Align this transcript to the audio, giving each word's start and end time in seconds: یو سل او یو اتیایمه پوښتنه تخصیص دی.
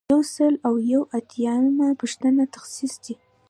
یو 0.11 0.21
سل 0.35 0.53
او 0.67 0.73
یو 0.93 1.01
اتیایمه 1.19 1.87
پوښتنه 2.01 2.43
تخصیص 2.55 2.93
دی. 3.03 3.13